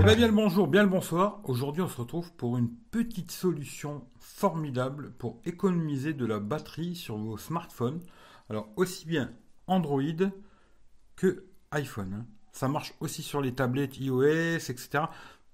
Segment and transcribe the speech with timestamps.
[0.00, 1.40] Eh bien, bien le bonjour, bien le bonsoir.
[1.44, 7.18] Aujourd'hui, on se retrouve pour une petite solution formidable pour économiser de la batterie sur
[7.18, 8.00] vos smartphones.
[8.48, 9.30] Alors, aussi bien
[9.66, 10.00] Android
[11.16, 12.14] que iPhone.
[12.14, 12.26] hein.
[12.52, 15.04] Ça marche aussi sur les tablettes iOS, etc.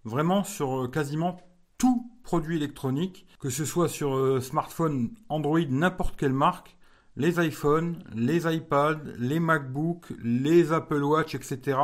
[0.04, 1.38] Vraiment sur euh, quasiment
[1.76, 6.76] tout produit électronique, que ce soit sur euh, smartphone, Android, n'importe quelle marque,
[7.16, 11.78] les iPhones, les iPads, les MacBooks, les Apple Watch, etc.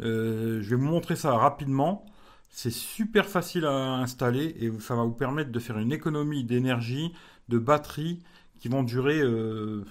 [0.00, 2.06] Euh, je vais vous montrer ça rapidement.
[2.50, 7.12] C'est super facile à installer et ça va vous permettre de faire une économie d'énergie,
[7.48, 8.22] de batterie
[8.58, 9.84] qui vont durer euh,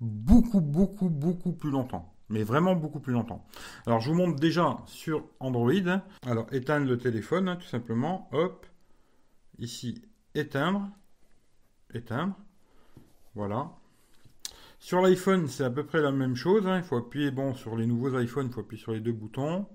[0.00, 2.12] beaucoup, beaucoup, beaucoup plus longtemps.
[2.28, 3.44] Mais vraiment beaucoup plus longtemps.
[3.86, 6.00] Alors je vous montre déjà sur Android.
[6.26, 8.28] Alors éteindre le téléphone, hein, tout simplement.
[8.32, 8.66] Hop.
[9.58, 10.02] Ici,
[10.34, 10.88] éteindre.
[11.92, 12.34] Éteindre.
[13.34, 13.70] Voilà.
[14.82, 16.66] Sur l'iPhone, c'est à peu près la même chose.
[16.66, 16.78] hein.
[16.78, 19.68] Il faut appuyer, bon, sur les nouveaux iPhones, il faut appuyer sur les deux boutons.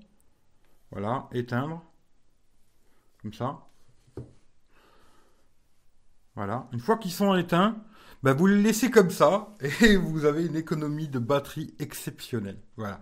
[0.91, 1.81] Voilà, éteindre.
[3.21, 3.69] Comme ça.
[6.35, 6.67] Voilà.
[6.73, 7.81] Une fois qu'ils sont éteints,
[8.21, 12.59] bah, vous les laissez comme ça et vous avez une économie de batterie exceptionnelle.
[12.75, 12.99] Voilà.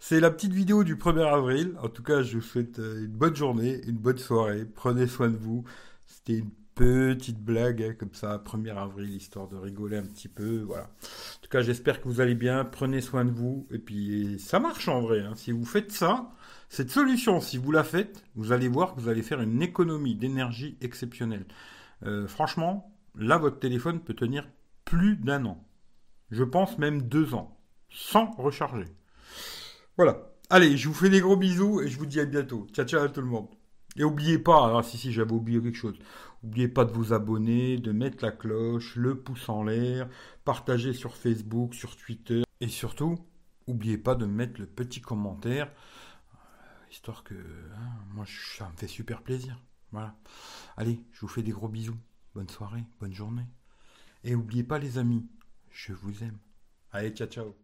[0.00, 1.76] C'est la petite vidéo du 1er avril.
[1.82, 4.66] En tout cas, je vous souhaite euh, une bonne journée, une bonne soirée.
[4.66, 5.64] Prenez soin de vous.
[6.06, 10.60] C'était une petite blague hein, comme ça, 1er avril, histoire de rigoler un petit peu.
[10.60, 10.84] Voilà.
[10.84, 12.64] En tout cas, j'espère que vous allez bien.
[12.64, 13.66] Prenez soin de vous.
[13.72, 15.20] Et puis, ça marche en vrai.
[15.20, 15.32] hein.
[15.34, 16.30] Si vous faites ça,
[16.68, 20.14] cette solution, si vous la faites, vous allez voir que vous allez faire une économie
[20.14, 21.46] d'énergie exceptionnelle.
[22.04, 24.48] Euh, franchement, là, votre téléphone peut tenir
[24.84, 25.64] plus d'un an.
[26.30, 27.58] Je pense même deux ans,
[27.90, 28.86] sans recharger.
[29.96, 30.30] Voilà.
[30.50, 32.66] Allez, je vous fais des gros bisous et je vous dis à bientôt.
[32.72, 33.48] Ciao, ciao à tout le monde.
[33.98, 35.98] Et oubliez pas, ah si, si, j'avais oublié quelque chose.
[36.44, 40.08] Oubliez pas de vous abonner, de mettre la cloche, le pouce en l'air,
[40.44, 42.42] partager sur Facebook, sur Twitter.
[42.60, 43.18] Et surtout,
[43.66, 48.24] oubliez pas de mettre le petit commentaire, euh, histoire que hein, moi,
[48.56, 49.60] ça me fait super plaisir.
[49.90, 50.14] Voilà.
[50.76, 51.98] Allez, je vous fais des gros bisous.
[52.34, 53.46] Bonne soirée, bonne journée.
[54.22, 55.26] Et n'oubliez pas les amis,
[55.70, 56.38] je vous aime.
[56.92, 57.54] Allez, ciao ciao.